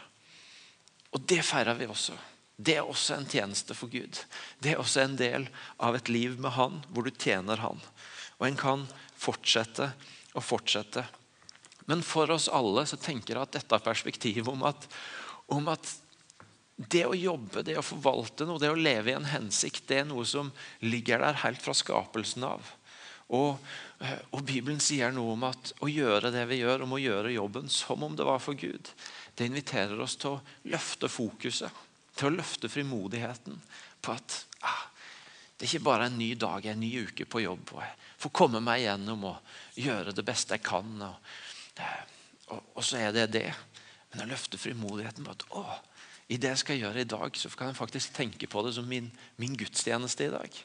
[1.13, 2.15] Og det feirer vi også.
[2.53, 4.19] Det er også en tjeneste for Gud.
[4.61, 5.47] Det er også en del
[5.81, 7.81] av et liv med Han, hvor du tjener Han.
[8.39, 8.85] Og en kan
[9.17, 9.89] fortsette
[10.33, 11.05] og fortsette.
[11.89, 14.87] Men for oss alle så tenker jeg at dette perspektivet om at,
[15.51, 15.89] om at
[16.89, 20.07] det å jobbe, det å forvalte noe, det å leve i en hensikt, det er
[20.09, 20.51] noe som
[20.83, 22.71] ligger der helt fra skapelsen av.
[23.33, 23.57] Og,
[24.03, 27.33] eh, og, Bibelen sier noe om at å gjøre det vi gjør, om å gjøre
[27.33, 28.91] jobben som om det var for Gud,
[29.35, 31.83] det inviterer oss til å løfte fokuset,
[32.17, 33.57] til å løfte frimodigheten
[34.03, 34.83] på at ah,
[35.57, 37.73] det er ikke bare en ny dag, en ny uke på jobb.
[37.73, 40.89] og Jeg får komme meg gjennom og gjøre det beste jeg kan.
[41.07, 41.31] Og,
[41.79, 42.01] eh,
[42.51, 43.47] og, og så er det det.
[44.11, 45.63] Men å løfte frimodigheten på at å,
[46.33, 48.87] i det jeg skal gjøre i dag, så kan jeg faktisk tenke på det som
[48.89, 50.61] min, min gudstjeneste i dag.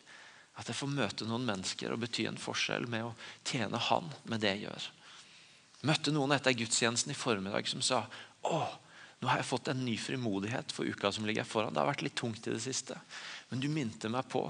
[0.58, 3.14] At jeg får møte noen mennesker og bety en forskjell med å
[3.46, 4.88] tjene Han med det jeg gjør.
[5.86, 8.00] Møtte noen etter gudstjenesten i formiddag som sa
[8.48, 8.62] å,
[9.20, 11.74] nå har jeg fått en ny frimodighet for uka som ligger foran.
[11.74, 12.96] Det har vært litt tungt i det siste.
[13.50, 14.46] Men du minte meg på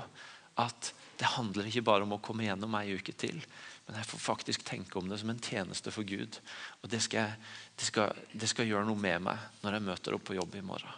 [0.58, 3.40] at det handler ikke bare om å komme gjennom ei uke til.
[3.88, 6.38] Men jeg får faktisk tenke om det som en tjeneste for Gud.
[6.82, 7.34] Og det skal,
[7.78, 10.64] det skal, det skal gjøre noe med meg når jeg møter opp på jobb i
[10.66, 10.94] morgen.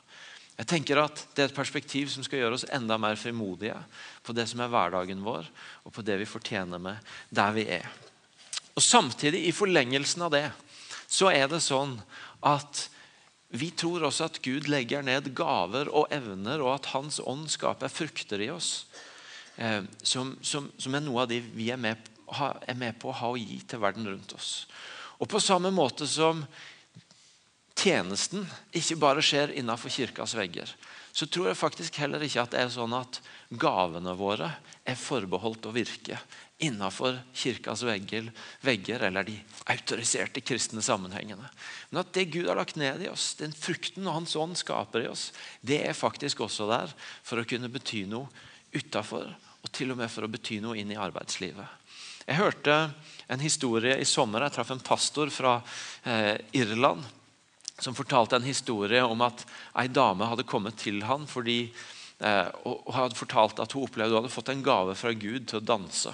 [0.60, 3.78] Jeg tenker at Det er et perspektiv som skal gjøre oss enda mer frimodige
[4.26, 5.46] på det som er hverdagen vår,
[5.88, 7.86] og på det vi fortjener med der vi er.
[8.76, 10.48] Og Samtidig, i forlengelsen av det,
[11.08, 11.96] så er det sånn
[12.44, 12.88] at
[13.56, 17.90] vi tror også at Gud legger ned gaver og evner, og at Hans ånd skaper
[17.90, 18.84] frukter i oss.
[19.60, 22.00] Eh, som, som, som, er noe av det vi er med,
[22.32, 24.64] er med på å ha og gi til verden rundt oss.
[25.20, 26.40] Og På samme måte som
[27.76, 30.70] tjenesten ikke bare skjer innenfor kirkas vegger,
[31.12, 33.18] så tror jeg faktisk heller ikke at det er sånn at
[33.50, 34.48] gavene våre
[34.88, 36.16] er forbeholdt å virke
[36.60, 38.30] innenfor kirkas vegger,
[38.64, 39.36] vegger eller de
[39.72, 41.52] autoriserte kristne sammenhengene.
[41.90, 45.04] Men at det Gud har lagt ned i oss, den frukten og Hans ånd skaper
[45.04, 48.28] i oss, det er faktisk også der for å kunne bety noe
[48.72, 51.78] utafor, og til og med for å bety noe inn i arbeidslivet.
[52.26, 52.76] Jeg hørte
[53.30, 54.44] en historie i sommer.
[54.46, 55.56] Jeg traff en pastor fra
[56.04, 57.02] eh, Irland
[57.80, 59.46] som fortalte en historie om at
[59.80, 61.72] ei dame hadde kommet til han fordi,
[62.20, 65.60] eh, og hadde fortalt at hun opplevde hun hadde fått en gave fra Gud til
[65.60, 66.12] å danse.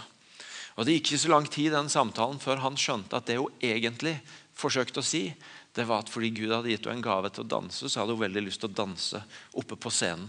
[0.76, 3.52] Og Det gikk ikke så lang tid den samtalen før han skjønte at det hun
[3.64, 4.18] egentlig
[4.56, 5.28] forsøkte å si,
[5.76, 8.16] det var at fordi Gud hadde gitt henne en gave til å danse, så hadde
[8.16, 9.20] hun veldig lyst til å danse
[9.60, 10.26] oppe på scenen.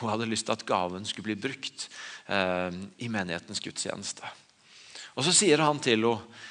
[0.00, 1.88] Hun hadde lyst til at gaven skulle bli brukt
[2.32, 2.72] eh,
[3.04, 4.34] i menighetens gudstjeneste.
[5.16, 6.44] Og Så sier han til henne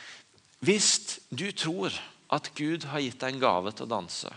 [0.65, 1.93] hvis du tror
[2.33, 4.31] at Gud har gitt deg en gave til å danse.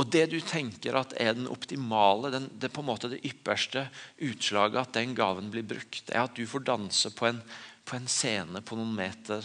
[0.00, 3.88] Og det du tenker at er den optimale, den, det på en måte det ypperste
[4.24, 7.42] utslaget at den gaven blir brukt, er at du får danse på en,
[7.84, 9.44] på en scene på noen meter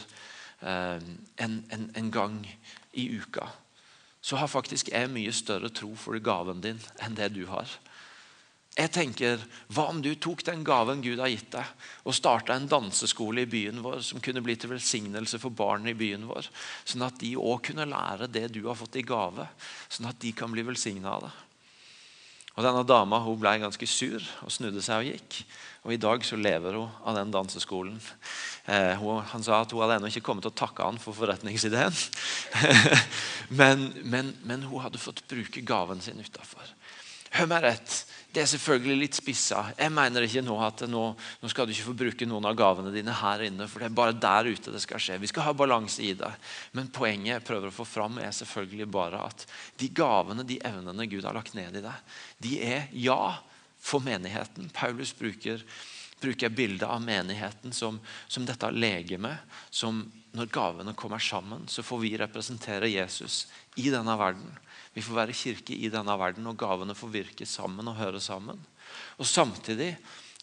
[0.62, 1.02] eh,
[1.44, 2.38] en, en, en, gang
[2.96, 3.48] i uka.
[4.26, 7.70] Så har faktisk jeg mye større tro for gaven din enn det du har.
[8.76, 9.40] Jeg tenker,
[9.72, 11.70] Hva om du tok den gaven Gud har gitt deg,
[12.04, 15.96] og starta en danseskole i byen vår som kunne bli til velsignelse for barn i
[15.96, 16.50] byen vår,
[16.84, 19.48] sånn at de òg kunne lære det du har fått i gave,
[19.88, 21.32] sånn at de kan bli velsigna av det.
[22.56, 25.40] Og Denne dama hun ble ganske sur og snudde seg og gikk.
[25.86, 28.00] Og I dag så lever hun av den danseskolen.
[28.66, 31.14] Eh, hun, han sa at hun hadde ennå ikke kommet til å takke han for
[31.14, 31.94] forretningsideen.
[33.60, 36.74] men, men, men hun hadde fått bruke gaven sin utafor.
[37.36, 38.02] Hør meg rett.
[38.34, 39.62] Det er selvfølgelig litt spissa.
[39.78, 42.92] Jeg mener ikke nå at nå, nå, skal du ikke få bruke noen av gavene
[42.92, 43.68] dine her inne.
[43.72, 45.22] For det er bare der ute det skal skje.
[45.22, 46.34] Vi skal ha balanse i det.
[46.76, 49.46] Men poenget jeg prøver å få fram, er selvfølgelig bare at
[49.80, 53.36] de gavene, de evnene Gud har lagt ned i deg, de er ja
[53.86, 54.70] for menigheten.
[54.74, 55.62] Paulus bruker,
[56.22, 59.38] bruker bildet av menigheten som, som dette legemet.
[59.70, 63.46] Som når gavene kommer sammen, så får vi representere Jesus
[63.80, 64.50] i denne verden.
[64.96, 68.60] Vi får være kirke i denne verden, og gavene får virke sammen og høre sammen.
[69.20, 69.94] Og Samtidig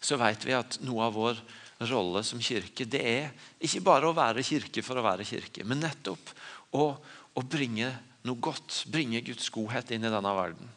[0.03, 1.43] så vet vi at noe av vår
[1.89, 3.29] rolle som kirke det er
[3.63, 6.31] ikke bare å være kirke for å være kirke, men nettopp
[6.79, 6.89] å,
[7.33, 7.91] å bringe
[8.23, 10.69] noe godt, bringe Guds godhet inn i denne verden.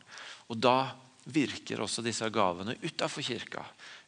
[0.51, 0.79] Og Da
[1.27, 3.65] virker også disse gavene utafor kirka,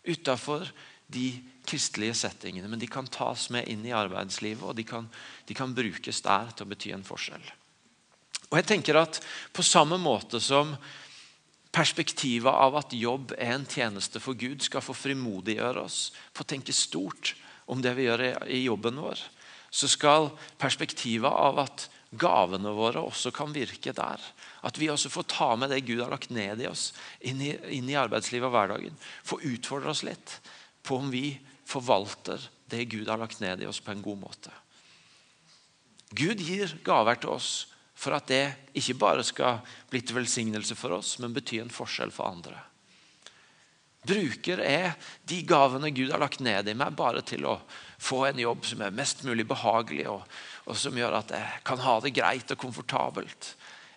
[0.07, 0.69] utafor
[1.09, 1.33] de
[1.67, 2.69] kristelige settingene.
[2.71, 5.09] Men de kan tas med inn i arbeidslivet, og de kan,
[5.49, 7.45] de kan brukes der til å bety en forskjell.
[8.49, 9.21] Og jeg tenker at
[9.53, 10.77] På samme måte som
[11.73, 16.73] perspektivet av at jobb er en tjeneste for Gud, skal få frimodiggjøre oss, få tenke
[16.73, 17.35] stort
[17.69, 19.21] om det vi gjør i jobben vår,
[19.71, 24.23] så skal perspektivet av at gavene våre også kan virke der.
[24.66, 26.90] At vi også får ta med det Gud har lagt ned i oss,
[27.21, 28.97] inn i, inn i arbeidslivet og hverdagen.
[29.27, 30.38] Få utfordre oss litt
[30.83, 31.37] på om vi
[31.68, 34.53] forvalter det Gud har lagt ned i oss, på en god måte.
[36.11, 37.51] Gud gir gaver til oss
[37.99, 38.44] for at det
[38.79, 42.57] ikke bare skal bli til velsignelse for oss, men bety en forskjell for andre.
[44.09, 44.94] Bruker er
[45.29, 47.59] de gavene Gud har lagt ned i meg, bare til å
[47.99, 50.23] få en jobb som er mest mulig behagelig, og,
[50.71, 53.51] og som gjør at jeg kan ha det greit og komfortabelt.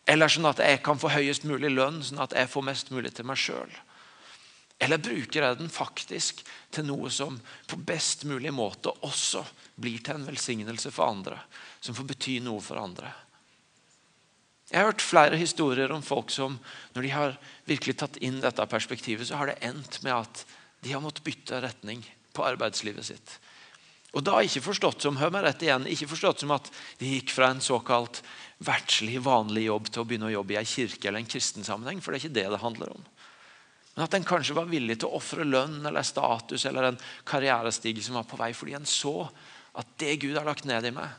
[0.10, 3.14] Eller sånn at jeg kan få høyest mulig lønn, sånn at jeg får mest mulig
[3.16, 3.74] til meg sjøl.
[4.82, 6.42] Eller bruker jeg den faktisk
[6.74, 7.36] til noe som
[7.70, 9.44] på best mulig måte også
[9.82, 11.38] blir til en velsignelse for andre?
[11.82, 13.12] Som får bety noe for andre?
[14.72, 16.56] Jeg har hørt flere historier om folk som
[16.96, 17.38] når de har
[17.68, 20.44] virkelig tatt inn dette perspektivet, så har det endt med at
[20.82, 22.02] de har måttet bytte retning
[22.34, 23.34] på arbeidslivet sitt.
[24.16, 27.36] Og da ikke forstått som hør meg rett igjen, ikke forstått som at de gikk
[27.36, 28.24] fra en såkalt
[28.62, 32.02] verdslig, vanlig jobb til å begynne å jobbe i ei kirke eller en kristen sammenheng.
[32.02, 33.08] For det er ikke det det handler om.
[33.95, 38.04] Men at en kanskje var villig til å ofre lønn eller status eller en karrierestige
[38.06, 39.15] som var på vei, fordi en så
[39.78, 41.10] at det Gud har lagt ned i meg,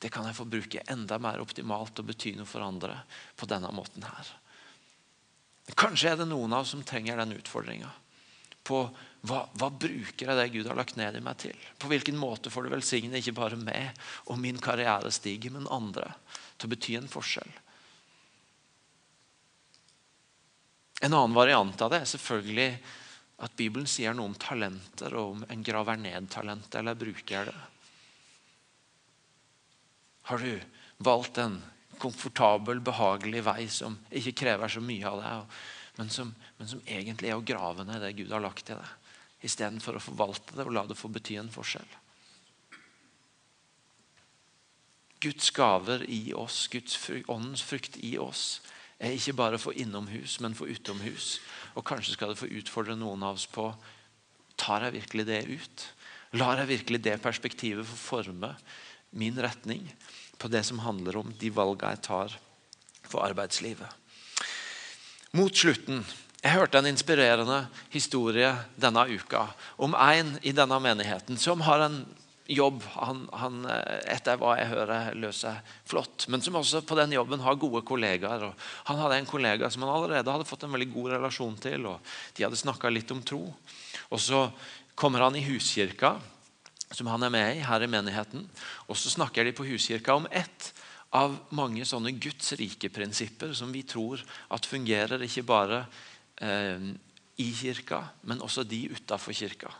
[0.00, 3.02] det kan jeg få bruke enda mer optimalt og bety noe for andre
[3.36, 4.30] på denne måten her.
[5.78, 7.90] Kanskje er det noen av oss som trenger den utfordringa.
[8.66, 8.84] På
[9.20, 11.56] hva, hva, bruker jeg det Gud har lagt ned i meg til?
[11.78, 13.90] På hvilken måte får du velsigne ikke bare meg
[14.32, 16.08] og min karrierestige, men andre
[16.60, 17.52] til å bety en forskjell?
[21.00, 22.70] En annen variant av det er selvfølgelig
[23.40, 27.60] at Bibelen sier noe om talenter, og om en graver ned talentet, eller bruker det.
[30.28, 30.60] Har du
[31.00, 31.56] valgt en
[32.00, 35.56] komfortabel, behagelig vei som ikke krever så mye av deg,
[36.00, 38.92] men som, men som egentlig er å grave ned det Gud har lagt i deg,
[39.48, 41.96] istedenfor å forvalte det og la det få bety en forskjell?
[45.20, 46.96] Guds gaver i oss, Guds
[47.28, 48.60] åndens frukt i oss,
[49.00, 51.38] er ikke bare for innomhus, men for utomhus.
[51.76, 53.70] Og kanskje skal det få utfordre noen av oss på
[54.60, 55.84] tar jeg virkelig det ut.
[56.40, 58.54] Lar jeg virkelig det perspektivet få forme
[59.16, 59.86] min retning
[60.38, 62.36] på det som handler om de valgene jeg tar
[63.08, 63.88] for arbeidslivet.
[65.36, 66.04] Mot slutten
[66.40, 68.48] jeg hørte en inspirerende historie
[68.80, 69.44] denne uka
[69.76, 71.98] om en i denne menigheten som har en
[72.50, 76.26] jobb han, han, eh, etter hva jeg hører, løser flott.
[76.28, 78.48] Men som også på den jobben har gode kollegaer.
[78.48, 81.86] Og han hadde en kollega som han allerede hadde fått en veldig god relasjon til.
[81.92, 83.44] og De hadde snakka litt om tro.
[84.10, 84.48] Og Så
[84.94, 86.18] kommer han i huskirka,
[86.90, 88.42] som han er med i her i menigheten.
[88.88, 90.72] Og så snakker de på huskirka om ett
[91.16, 94.20] av mange sånne Guds rike-prinsipper som vi tror
[94.52, 95.84] at fungerer ikke bare
[96.42, 96.90] eh,
[97.40, 99.72] i kirka, men også de utafor kirka.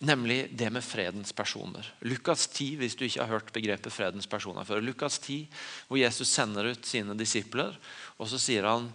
[0.00, 1.84] Nemlig det med fredens personer.
[2.08, 4.80] Lukas 10, hvis du ikke har hørt begrepet fredens personer før.
[4.80, 5.42] Lukas 10,
[5.90, 7.76] hvor Jesus sender ut sine disipler.
[8.16, 8.88] og Så sier han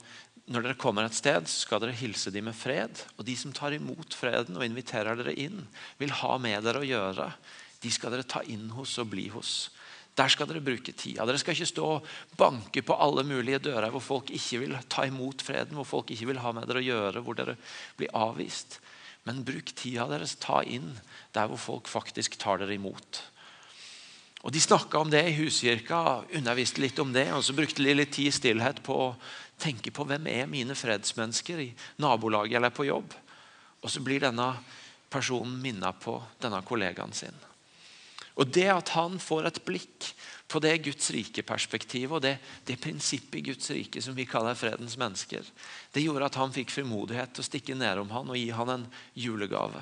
[0.50, 3.02] når dere kommer et sted, så skal dere hilse dem med fred.
[3.18, 5.64] Og de som tar imot freden og inviterer dere inn,
[6.02, 7.32] vil ha med dere å gjøre.
[7.82, 9.56] De skal dere ta inn hos og bli hos.
[10.16, 11.26] Der skal dere bruke tida.
[11.26, 15.06] Dere skal ikke stå og banke på alle mulige dører hvor folk ikke vil ta
[15.10, 17.58] imot freden, hvor folk ikke vil ha med dere å gjøre, hvor dere
[17.98, 18.80] blir avvist.
[19.26, 20.38] Men bruk tida deres.
[20.42, 20.94] Ta inn
[21.36, 23.24] der hvor folk faktisk tar dere imot.
[24.46, 27.32] Og De snakka om det i huskirka, underviste litt om det.
[27.34, 29.16] og Så brukte de litt tid i stillhet på å
[29.58, 33.16] tenke på hvem er mine fredsmennesker i nabolaget eller på jobb.
[33.82, 34.52] Og så blir denne
[35.10, 37.34] personen minnet på denne kollegaen sin.
[38.36, 40.10] Og Det at han får et blikk
[40.52, 42.36] på det Guds rike-perspektivet og det,
[42.68, 45.46] det, prinsippet i Guds rike som vi kaller fredens mennesker,
[45.96, 48.86] det gjorde at han fikk frimodighet til å stikke nedom han og gi han en
[49.16, 49.82] julegave.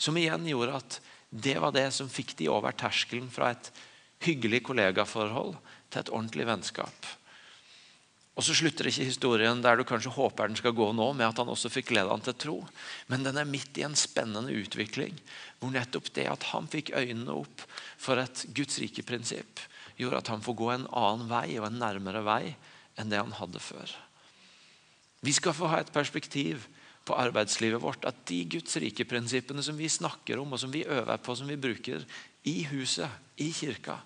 [0.00, 0.98] Som igjen gjorde at
[1.30, 3.70] det var det som fikk de over terskelen fra et
[4.24, 5.54] hyggelig kollegaforhold
[5.92, 7.06] til et ordentlig vennskap.
[8.40, 11.42] Og så slutter ikke historien der du kanskje håper den skal gå nå, med at
[11.42, 12.54] han også fikk lede han til tro.
[13.12, 15.18] Men den er midt i en spennende utvikling,
[15.60, 17.66] hvor nettopp det at han fikk øynene opp
[18.00, 19.60] for et Guds rike prinsipp,
[20.00, 22.54] gjorde at han får gå en annen vei og en nærmere vei
[22.96, 23.92] enn det han hadde før.
[25.20, 26.64] Vi skal få ha et perspektiv
[27.04, 30.86] på arbeidslivet vårt at de Guds rike prinsippene som vi snakker om og som vi
[30.88, 32.08] øver på, som vi bruker
[32.48, 34.00] i huset, i kirka,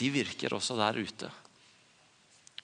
[0.00, 1.28] de virker også der ute.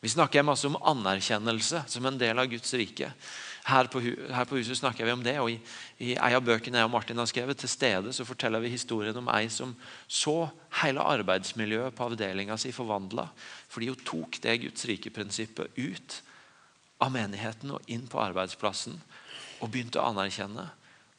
[0.01, 3.11] Vi snakker masse om anerkjennelse som en del av Guds rike.
[3.69, 5.37] Her på, her på, huset snakker vi om det.
[5.41, 5.59] og I,
[6.01, 9.17] i en av bøkene jeg og Martin har skrevet, til stede så forteller vi historien
[9.21, 9.75] om ei som
[10.09, 10.49] så
[10.81, 13.29] hele arbeidsmiljøet på avdelinga si forvandla.
[13.69, 16.21] Fordi hun tok det Guds rike-prinsippet ut
[17.05, 18.97] av menigheten og inn på arbeidsplassen.
[19.61, 20.65] Og begynte å anerkjenne,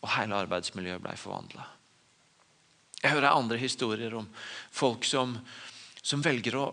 [0.02, 1.68] og hele arbeidsmiljøet ble forvandla.
[3.02, 4.26] Jeg hører andre historier om
[4.74, 5.38] folk som,
[6.02, 6.72] som velger å,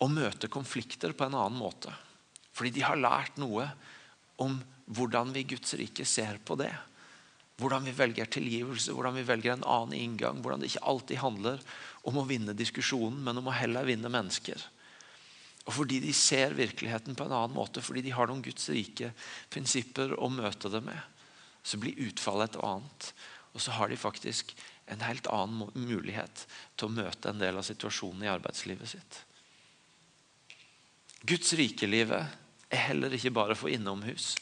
[0.00, 1.92] å møte konflikter på en annen måte.
[2.56, 3.68] Fordi de har lært noe
[4.40, 4.58] om
[4.90, 6.72] hvordan vi i Guds rike ser på det.
[7.60, 10.40] Hvordan vi velger tilgivelse, hvordan vi velger en annen inngang.
[10.40, 11.62] Hvordan det ikke alltid handler
[12.08, 14.64] om å vinne diskusjonen, men om å heller vinne mennesker.
[15.68, 19.12] Og fordi de ser virkeligheten på en annen måte, fordi de har noen Guds rike
[19.52, 20.98] prinsipper å møte det med,
[21.62, 23.10] så blir utfallet et annet.
[23.52, 24.54] Og så har de faktisk
[24.90, 26.46] en helt annen mulighet
[26.80, 29.20] til å møte en del av situasjonen i arbeidslivet sitt.
[31.26, 32.38] Guds rikelivet
[32.70, 34.34] er heller ikke bare for innomhus.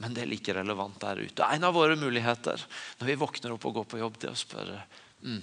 [0.00, 1.44] Men det er like relevant der ute.
[1.44, 2.62] En av våre muligheter
[3.00, 4.78] når vi våkner opp og går på jobb, det er å spørre
[5.20, 5.42] mm,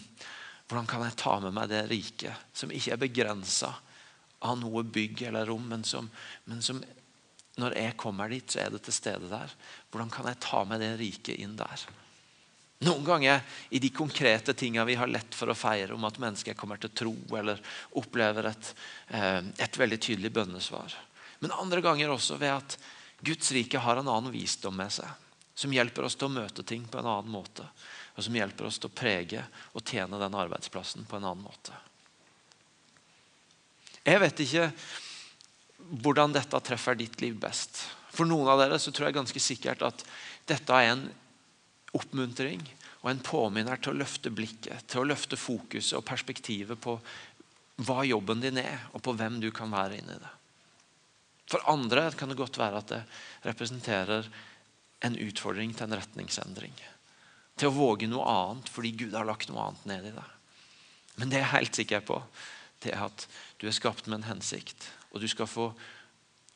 [0.67, 3.69] hvordan kan jeg ta med meg det riket som ikke er begrensa
[4.47, 6.09] av noe bygg eller rom, men som,
[6.49, 6.81] men som,
[7.61, 9.53] når jeg kommer dit, så er det til stede der.
[9.91, 11.85] Hvordan kan jeg ta med det riket inn der?
[12.85, 13.41] Noen ganger
[13.73, 16.93] i de konkrete tingene vi har lett for å feire, om at mennesker kommer til
[16.93, 17.61] tro eller
[17.97, 18.73] opplever et,
[19.07, 20.93] eh, et veldig tydelig bønnesvar.
[21.39, 22.77] Men andre ganger også ved at
[23.21, 25.09] Guds rike har en annen visdom med seg.
[25.57, 27.65] Som hjelper oss til å møte ting på en annen måte.
[28.15, 31.73] Og som hjelper oss til å prege og tjene den arbeidsplassen på en annen måte.
[34.05, 34.71] Jeg vet ikke
[36.03, 37.81] hvordan dette treffer ditt liv best.
[38.13, 40.05] For noen av dere så tror jeg ganske sikkert at
[40.47, 41.09] dette er en
[41.95, 42.63] oppmuntring
[43.03, 46.97] og en påminner til å løfte blikket, til å løfte fokuset og perspektivet på
[47.87, 50.33] hva jobben din er, og på hvem du kan være inni det.
[51.47, 53.01] For andre kan det godt være at det
[53.45, 54.27] representerer
[55.05, 56.73] en utfordring til en retningsendring.
[57.57, 60.33] Til å våge noe annet fordi Gud har lagt noe annet ned i deg.
[61.17, 62.17] Men det jeg er helt sikker på,
[62.83, 63.25] det er at
[63.61, 64.89] du er skapt med en hensikt.
[65.13, 65.71] Og du skal få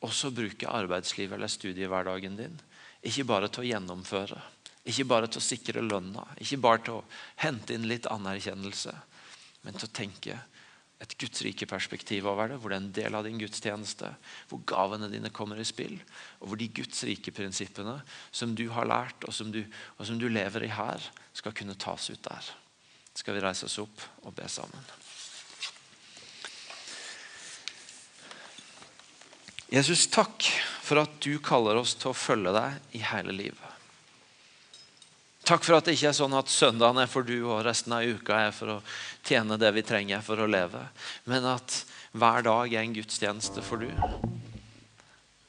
[0.02, 2.58] også bruke arbeidslivet eller studiehverdagen din.
[3.06, 4.38] Ikke bare til å gjennomføre,
[4.82, 7.04] ikke bare til å sikre lønna, ikke bare til å
[7.44, 8.94] hente inn litt anerkjennelse,
[9.62, 10.38] men til å tenke
[11.02, 14.12] et Guds rike perspektiv over det, hvor det er en del av din gudstjeneste,
[14.50, 15.96] hvor gavene dine kommer i spill,
[16.38, 17.96] og hvor de Guds rike prinsippene
[18.30, 19.64] som du har lært, og som du,
[19.98, 21.02] og som du lever i her,
[21.34, 22.52] skal kunne tas ut der.
[23.18, 24.86] Skal vi reise oss opp og be sammen?
[29.72, 30.44] Jesus, takk
[30.84, 33.71] for at du kaller oss til å følge deg i hele livet.
[35.42, 38.06] Takk for at det ikke er sånn at søndagen er for du og resten av
[38.06, 38.82] uka er for å
[39.26, 40.84] tjene det vi trenger for å leve.
[41.26, 41.80] Men at
[42.14, 43.90] hver dag er en gudstjeneste for du.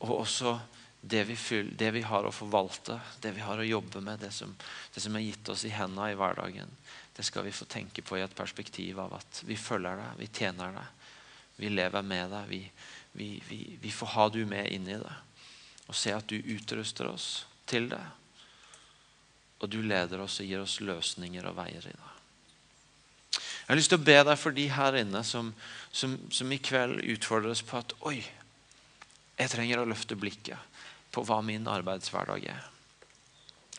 [0.03, 0.55] Og også
[1.03, 4.31] det vi, fyller, det vi har å forvalte, det vi har å jobbe med, det
[4.33, 4.55] som,
[4.95, 6.73] det som er gitt oss i hendene i hverdagen,
[7.13, 10.31] det skal vi få tenke på i et perspektiv av at vi følger deg, vi
[10.33, 11.11] tjener deg,
[11.59, 12.49] vi lever med deg.
[12.49, 12.63] Vi,
[13.13, 15.15] vi, vi, vi får ha du med inn i det.
[15.85, 18.01] Og se at du utruster oss til det.
[19.63, 22.09] Og du leder oss og gir oss løsninger og veier i det.
[23.63, 25.53] Jeg har lyst til å be deg for de her inne som,
[25.95, 28.17] som, som i kveld utfordres på at Oi,
[29.39, 30.59] jeg trenger å løfte blikket
[31.15, 32.65] på hva min arbeidshverdag er.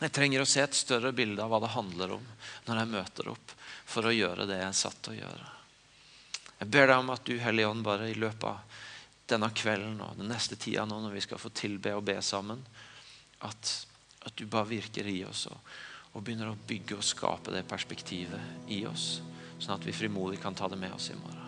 [0.01, 2.25] Jeg trenger å se et større bilde av hva det handler om
[2.65, 3.53] når jeg møter opp
[3.87, 5.51] for å gjøre det jeg er satt til å gjøre.
[6.59, 8.81] Jeg ber deg om at du, Hellige Ånd, bare i løpet av
[9.29, 12.61] denne kvelden og den neste tida nå når vi skal få tilbe og be sammen,
[13.45, 13.71] at
[14.25, 15.57] at du bare virker i oss og,
[16.13, 19.19] og, begynner å bygge og skape det perspektivet i oss.
[19.59, 21.41] Sånn at vi frimodig kan ta det med oss i morgen.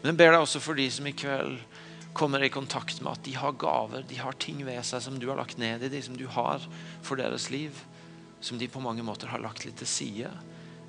[0.00, 1.58] Men jeg ber deg også for de som i kveld
[2.16, 5.28] kommer i kontakt med at de har gaver, de har ting ved seg som du
[5.28, 6.64] har lagt ned i de som du har
[7.04, 7.76] for deres liv.
[8.40, 10.30] Som de på mange måter har lagt litt til side.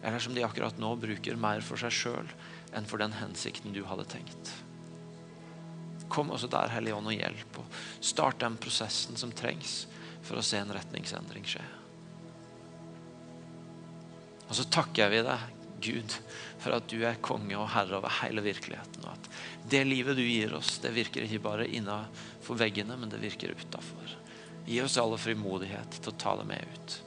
[0.04, 2.32] Eller som de akkurat nå bruker mer for seg sjøl
[2.76, 4.54] enn for den hensikten du hadde tenkt.
[6.12, 7.60] Kom også der, Hellige Ånd, og hjelp.
[7.62, 9.86] Og start den prosessen som trengs
[10.26, 11.64] for å se en retningsendring skje.
[14.48, 16.14] Og så takker vi deg, Gud,
[16.58, 19.04] for at du er konge og herre over hele virkeligheten.
[19.06, 19.28] Og at
[19.70, 24.16] det livet du gir oss, det virker ikke bare innenfor veggene, men det virker utafor.
[24.68, 26.98] Gi oss alle frimodighet til å ta det med ut.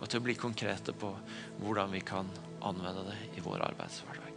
[0.00, 1.12] Og til å bli konkrete på
[1.60, 2.30] hvordan vi kan
[2.64, 4.29] anvende det i vår arbeidshverdag.